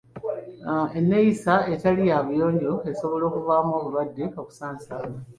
[0.97, 5.19] Eneeyisa etali ya buyonjo esobola okuvaamu obulwadde okusaasaana.